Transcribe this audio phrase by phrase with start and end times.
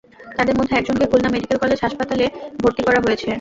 [0.37, 3.27] তাঁদের মধ্যে একজনকে খুলনা মেডিকেল কলেজ হাসপাতালে হাসপাতালে ভর্তি করা হয়েছে।